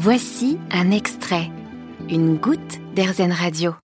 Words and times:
Voici 0.00 0.60
un 0.70 0.92
extrait, 0.92 1.50
une 2.08 2.36
goutte 2.36 2.78
d'Airzen 2.94 3.32
Radio. 3.32 3.74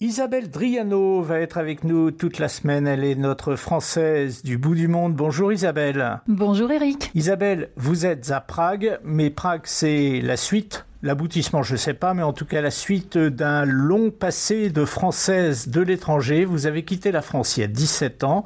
Isabelle 0.00 0.50
Driano 0.50 1.22
va 1.22 1.38
être 1.38 1.58
avec 1.58 1.84
nous 1.84 2.10
toute 2.10 2.40
la 2.40 2.48
semaine. 2.48 2.88
Elle 2.88 3.04
est 3.04 3.14
notre 3.14 3.54
Française 3.54 4.42
du 4.42 4.58
bout 4.58 4.74
du 4.74 4.88
monde. 4.88 5.14
Bonjour 5.14 5.52
Isabelle. 5.52 6.20
Bonjour 6.26 6.72
Eric. 6.72 7.12
Isabelle, 7.14 7.70
vous 7.76 8.04
êtes 8.04 8.32
à 8.32 8.40
Prague, 8.40 8.98
mais 9.04 9.30
Prague 9.30 9.60
c'est 9.62 10.20
la 10.22 10.36
suite, 10.36 10.86
l'aboutissement 11.02 11.62
je 11.62 11.74
ne 11.74 11.78
sais 11.78 11.94
pas, 11.94 12.14
mais 12.14 12.24
en 12.24 12.32
tout 12.32 12.46
cas 12.46 12.60
la 12.60 12.72
suite 12.72 13.16
d'un 13.16 13.64
long 13.64 14.10
passé 14.10 14.70
de 14.70 14.84
Française 14.84 15.68
de 15.68 15.82
l'étranger. 15.82 16.44
Vous 16.44 16.66
avez 16.66 16.84
quitté 16.84 17.12
la 17.12 17.22
France 17.22 17.58
il 17.58 17.60
y 17.60 17.64
a 17.64 17.68
17 17.68 18.24
ans 18.24 18.44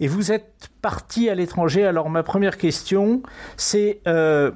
et 0.00 0.08
vous 0.08 0.32
êtes 0.32 0.70
partie 0.80 1.28
à 1.28 1.34
l'étranger. 1.34 1.84
Alors 1.84 2.08
ma 2.08 2.22
première 2.22 2.56
question 2.56 3.22
c'est 3.58 4.00
euh, 4.06 4.50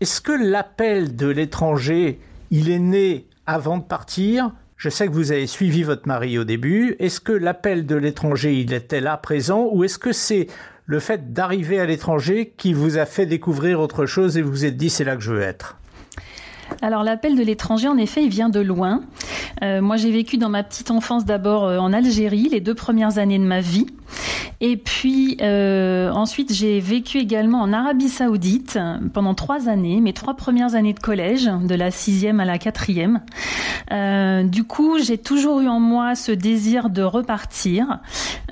est-ce 0.00 0.22
que 0.22 0.32
l'appel 0.32 1.14
de 1.14 1.26
l'étranger, 1.26 2.20
il 2.50 2.70
est 2.70 2.78
né 2.78 3.26
avant 3.46 3.76
de 3.76 3.82
partir? 3.82 4.50
Je 4.78 4.88
sais 4.88 5.06
que 5.06 5.12
vous 5.12 5.30
avez 5.30 5.46
suivi 5.46 5.82
votre 5.82 6.08
mari 6.08 6.38
au 6.38 6.44
début. 6.44 6.96
Est-ce 6.98 7.20
que 7.20 7.32
l'appel 7.32 7.84
de 7.84 7.96
l'étranger, 7.96 8.58
il 8.58 8.72
était 8.72 9.02
là 9.02 9.18
présent? 9.18 9.68
Ou 9.70 9.84
est-ce 9.84 9.98
que 9.98 10.12
c'est 10.12 10.46
le 10.86 11.00
fait 11.00 11.34
d'arriver 11.34 11.78
à 11.78 11.84
l'étranger 11.84 12.54
qui 12.56 12.72
vous 12.72 12.96
a 12.96 13.04
fait 13.04 13.26
découvrir 13.26 13.78
autre 13.78 14.06
chose 14.06 14.38
et 14.38 14.42
vous 14.42 14.50
vous 14.50 14.64
êtes 14.64 14.78
dit 14.78 14.88
c'est 14.88 15.04
là 15.04 15.16
que 15.16 15.22
je 15.22 15.32
veux 15.32 15.42
être? 15.42 15.76
Alors 16.80 17.02
l'appel 17.02 17.36
de 17.36 17.42
l'étranger, 17.42 17.88
en 17.88 17.98
effet, 17.98 18.24
il 18.24 18.30
vient 18.30 18.48
de 18.48 18.60
loin. 18.60 19.02
Euh, 19.62 19.82
moi, 19.82 19.98
j'ai 19.98 20.10
vécu 20.10 20.38
dans 20.38 20.48
ma 20.48 20.62
petite 20.62 20.90
enfance 20.90 21.26
d'abord 21.26 21.64
euh, 21.64 21.76
en 21.76 21.92
Algérie, 21.92 22.48
les 22.50 22.60
deux 22.60 22.74
premières 22.74 23.18
années 23.18 23.38
de 23.38 23.44
ma 23.44 23.60
vie. 23.60 23.86
Et 24.62 24.76
puis 24.76 25.38
euh, 25.40 26.10
ensuite, 26.10 26.52
j'ai 26.52 26.80
vécu 26.80 27.16
également 27.16 27.62
en 27.62 27.72
Arabie 27.72 28.10
Saoudite 28.10 28.78
pendant 29.14 29.34
trois 29.34 29.70
années, 29.70 30.02
mes 30.02 30.12
trois 30.12 30.34
premières 30.34 30.74
années 30.74 30.92
de 30.92 31.00
collège, 31.00 31.46
de 31.46 31.74
la 31.74 31.90
sixième 31.90 32.40
à 32.40 32.44
la 32.44 32.58
quatrième. 32.58 33.22
Euh, 33.90 34.42
du 34.42 34.64
coup, 34.64 34.98
j'ai 34.98 35.16
toujours 35.16 35.60
eu 35.60 35.68
en 35.68 35.80
moi 35.80 36.14
ce 36.14 36.30
désir 36.30 36.90
de 36.90 37.02
repartir. 37.02 38.00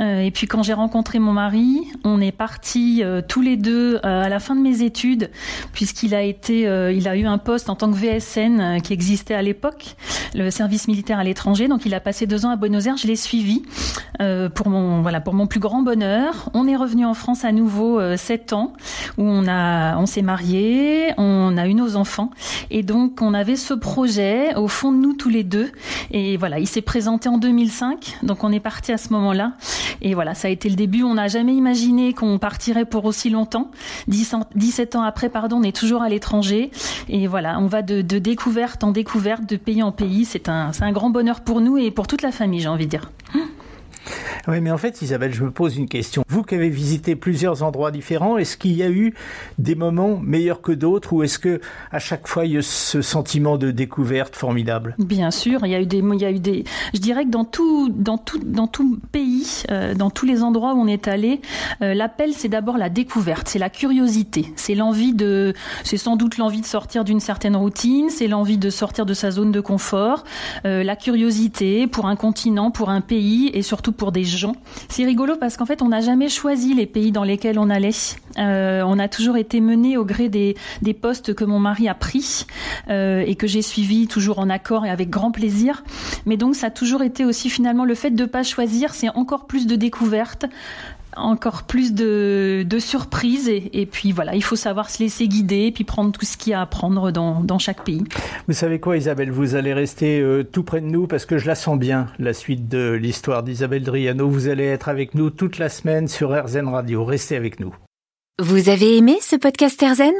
Euh, 0.00 0.20
et 0.20 0.30
puis 0.30 0.46
quand 0.46 0.62
j'ai 0.62 0.72
rencontré 0.72 1.18
mon 1.18 1.32
mari, 1.32 1.82
on 2.04 2.22
est 2.22 2.32
partis 2.32 3.02
tous 3.28 3.42
les 3.42 3.58
deux 3.58 4.00
à 4.02 4.30
la 4.30 4.40
fin 4.40 4.56
de 4.56 4.62
mes 4.62 4.80
études, 4.80 5.30
puisqu'il 5.74 6.14
a 6.14 6.24
eu 6.24 7.26
un 7.26 7.38
poste 7.38 7.68
en 7.68 7.74
tant 7.74 7.90
que 7.92 7.96
VSN 7.96 8.80
qui 8.80 8.94
existait 8.94 9.34
à 9.34 9.42
l'époque, 9.42 9.96
le 10.34 10.50
service 10.50 10.88
militaire 10.88 11.18
à 11.18 11.24
l'étranger. 11.24 11.68
Donc 11.68 11.84
il 11.84 11.92
a 11.92 12.00
passé 12.00 12.26
deux 12.26 12.46
ans 12.46 12.50
à 12.50 12.56
Buenos 12.56 12.86
Aires. 12.86 12.96
Je 12.96 13.06
l'ai 13.06 13.16
suivi 13.16 13.62
pour 14.54 14.70
mon 14.70 15.46
plus 15.46 15.60
grand 15.60 15.82
bonheur. 15.82 15.97
On 16.54 16.66
est 16.66 16.76
revenu 16.76 17.04
en 17.04 17.14
France 17.14 17.44
à 17.44 17.52
nouveau 17.52 17.98
euh, 17.98 18.16
sept 18.16 18.52
ans, 18.52 18.72
où 19.16 19.22
on 19.22 19.46
a, 19.48 19.96
on 19.98 20.06
s'est 20.06 20.22
marié, 20.22 21.12
on 21.18 21.56
a 21.56 21.66
eu 21.66 21.74
nos 21.74 21.96
enfants, 21.96 22.30
et 22.70 22.82
donc 22.82 23.20
on 23.22 23.34
avait 23.34 23.56
ce 23.56 23.74
projet 23.74 24.54
au 24.54 24.68
fond 24.68 24.92
de 24.92 24.98
nous 24.98 25.12
tous 25.12 25.28
les 25.28 25.44
deux. 25.44 25.70
Et 26.10 26.36
voilà, 26.36 26.58
il 26.58 26.66
s'est 26.66 26.82
présenté 26.82 27.28
en 27.28 27.38
2005, 27.38 28.18
donc 28.22 28.44
on 28.44 28.52
est 28.52 28.60
parti 28.60 28.92
à 28.92 28.98
ce 28.98 29.12
moment-là. 29.12 29.52
Et 30.00 30.14
voilà, 30.14 30.34
ça 30.34 30.48
a 30.48 30.50
été 30.50 30.68
le 30.68 30.76
début. 30.76 31.02
On 31.02 31.14
n'a 31.14 31.28
jamais 31.28 31.54
imaginé 31.54 32.12
qu'on 32.12 32.38
partirait 32.38 32.84
pour 32.84 33.04
aussi 33.04 33.30
longtemps. 33.30 33.70
17 34.06 34.96
ans 34.96 35.02
après, 35.02 35.28
pardon, 35.28 35.56
on 35.58 35.62
est 35.62 35.74
toujours 35.74 36.02
à 36.02 36.08
l'étranger. 36.08 36.70
Et 37.08 37.26
voilà, 37.26 37.58
on 37.58 37.66
va 37.66 37.82
de, 37.82 38.02
de 38.02 38.18
découverte 38.18 38.84
en 38.84 38.92
découverte, 38.92 39.48
de 39.48 39.56
pays 39.56 39.82
en 39.82 39.92
pays. 39.92 40.24
C'est 40.24 40.48
un, 40.48 40.72
c'est 40.72 40.84
un 40.84 40.92
grand 40.92 41.10
bonheur 41.10 41.40
pour 41.40 41.60
nous 41.60 41.78
et 41.78 41.90
pour 41.90 42.06
toute 42.06 42.22
la 42.22 42.32
famille, 42.32 42.60
j'ai 42.60 42.68
envie 42.68 42.86
de 42.86 42.90
dire. 42.90 43.10
Oui, 44.48 44.62
mais 44.62 44.70
en 44.70 44.78
fait, 44.78 45.02
Isabelle, 45.02 45.34
je 45.34 45.44
me 45.44 45.50
pose 45.50 45.76
une 45.76 45.88
question. 45.88 46.24
Vous 46.26 46.42
qui 46.42 46.54
avez 46.54 46.70
visité 46.70 47.16
plusieurs 47.16 47.62
endroits 47.62 47.90
différents, 47.90 48.38
est-ce 48.38 48.56
qu'il 48.56 48.72
y 48.72 48.82
a 48.82 48.88
eu 48.88 49.12
des 49.58 49.74
moments 49.74 50.18
meilleurs 50.22 50.62
que 50.62 50.72
d'autres 50.72 51.12
ou 51.12 51.22
est-ce 51.22 51.38
que 51.38 51.60
à 51.92 51.98
chaque 51.98 52.26
fois 52.26 52.46
il 52.46 52.52
y 52.52 52.56
a 52.56 52.62
ce 52.62 53.02
sentiment 53.02 53.58
de 53.58 53.70
découverte 53.70 54.34
formidable? 54.34 54.96
Bien 54.98 55.30
sûr, 55.30 55.66
il 55.66 55.72
y 55.72 55.74
a 55.74 55.82
eu 55.82 55.84
des, 55.84 55.98
il 55.98 56.22
y 56.22 56.24
a 56.24 56.30
eu 56.30 56.38
des. 56.38 56.64
Je 56.94 56.98
dirais 56.98 57.24
que 57.24 57.28
dans 57.28 57.44
tout, 57.44 57.90
dans 57.90 58.16
tout, 58.16 58.40
dans 58.42 58.66
tout 58.66 58.98
pays, 59.12 59.64
euh, 59.70 59.94
dans 59.94 60.08
tous 60.08 60.24
les 60.24 60.42
endroits 60.42 60.72
où 60.72 60.80
on 60.80 60.86
est 60.86 61.08
allé, 61.08 61.42
euh, 61.82 61.92
l'appel 61.92 62.32
c'est 62.32 62.48
d'abord 62.48 62.78
la 62.78 62.88
découverte, 62.88 63.48
c'est 63.48 63.58
la 63.58 63.68
curiosité, 63.68 64.46
c'est 64.56 64.74
l'envie 64.74 65.12
de, 65.12 65.52
c'est 65.84 65.98
sans 65.98 66.16
doute 66.16 66.38
l'envie 66.38 66.62
de 66.62 66.66
sortir 66.66 67.04
d'une 67.04 67.20
certaine 67.20 67.54
routine, 67.54 68.08
c'est 68.08 68.28
l'envie 68.28 68.56
de 68.56 68.70
sortir 68.70 69.04
de 69.04 69.12
sa 69.12 69.30
zone 69.30 69.52
de 69.52 69.60
confort, 69.60 70.24
euh, 70.64 70.82
la 70.82 70.96
curiosité 70.96 71.86
pour 71.86 72.06
un 72.06 72.16
continent, 72.16 72.70
pour 72.70 72.88
un 72.88 73.02
pays 73.02 73.50
et 73.52 73.60
surtout 73.60 73.92
pour 73.92 74.10
des 74.10 74.24
gens. 74.24 74.37
C'est 74.88 75.04
rigolo 75.04 75.36
parce 75.36 75.56
qu'en 75.56 75.66
fait, 75.66 75.82
on 75.82 75.88
n'a 75.88 76.00
jamais 76.00 76.28
choisi 76.28 76.74
les 76.74 76.86
pays 76.86 77.12
dans 77.12 77.24
lesquels 77.24 77.58
on 77.58 77.70
allait. 77.70 77.90
Euh, 78.38 78.82
on 78.86 78.98
a 78.98 79.08
toujours 79.08 79.36
été 79.36 79.60
mené 79.60 79.96
au 79.96 80.04
gré 80.04 80.28
des, 80.28 80.56
des 80.82 80.94
postes 80.94 81.34
que 81.34 81.44
mon 81.44 81.58
mari 81.58 81.88
a 81.88 81.94
pris 81.94 82.46
euh, 82.88 83.24
et 83.26 83.34
que 83.34 83.46
j'ai 83.46 83.62
suivis 83.62 84.06
toujours 84.06 84.38
en 84.38 84.50
accord 84.50 84.86
et 84.86 84.90
avec 84.90 85.10
grand 85.10 85.30
plaisir. 85.30 85.82
Mais 86.26 86.36
donc, 86.36 86.54
ça 86.54 86.68
a 86.68 86.70
toujours 86.70 87.02
été 87.02 87.24
aussi 87.24 87.50
finalement 87.50 87.84
le 87.84 87.94
fait 87.94 88.10
de 88.10 88.24
pas 88.24 88.42
choisir, 88.42 88.94
c'est 88.94 89.10
encore 89.10 89.46
plus 89.46 89.66
de 89.66 89.76
découvertes, 89.76 90.46
encore 91.16 91.64
plus 91.64 91.92
de, 91.92 92.64
de 92.66 92.78
surprises 92.78 93.48
et, 93.48 93.70
et, 93.72 93.86
puis 93.86 94.12
voilà, 94.12 94.34
il 94.34 94.42
faut 94.42 94.56
savoir 94.56 94.90
se 94.90 95.02
laisser 95.02 95.28
guider 95.28 95.66
et 95.66 95.72
puis 95.72 95.84
prendre 95.84 96.12
tout 96.12 96.24
ce 96.24 96.36
qu'il 96.36 96.50
y 96.50 96.54
a 96.54 96.60
à 96.60 96.66
prendre 96.66 97.10
dans, 97.10 97.40
dans, 97.40 97.58
chaque 97.58 97.84
pays. 97.84 98.04
Vous 98.46 98.54
savez 98.54 98.80
quoi 98.80 98.96
Isabelle, 98.96 99.30
vous 99.30 99.54
allez 99.54 99.74
rester 99.74 100.20
euh, 100.20 100.44
tout 100.44 100.62
près 100.62 100.80
de 100.80 100.86
nous 100.86 101.06
parce 101.06 101.26
que 101.26 101.38
je 101.38 101.46
la 101.46 101.54
sens 101.54 101.78
bien, 101.78 102.08
la 102.18 102.32
suite 102.32 102.68
de 102.68 102.92
l'histoire 102.92 103.42
d'Isabelle 103.42 103.82
Driano. 103.82 104.28
Vous 104.28 104.48
allez 104.48 104.64
être 104.64 104.88
avec 104.88 105.14
nous 105.14 105.30
toute 105.30 105.58
la 105.58 105.68
semaine 105.68 106.08
sur 106.08 106.30
RZN 106.30 106.68
Radio. 106.68 107.04
Restez 107.04 107.36
avec 107.36 107.60
nous. 107.60 107.74
Vous 108.40 108.68
avez 108.68 108.96
aimé 108.96 109.18
ce 109.20 109.36
podcast 109.36 109.82
RZN 109.82 110.14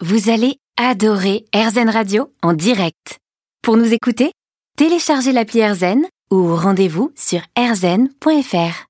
Vous 0.00 0.30
allez 0.30 0.56
adorer 0.76 1.44
RZN 1.54 1.90
Radio 1.90 2.32
en 2.42 2.52
direct. 2.52 3.18
Pour 3.62 3.76
nous 3.76 3.92
écouter, 3.92 4.32
téléchargez 4.76 5.32
l'appli 5.32 5.64
RZN 5.64 6.02
ou 6.30 6.56
rendez-vous 6.56 7.12
sur 7.14 7.40
rzn.fr. 7.58 8.86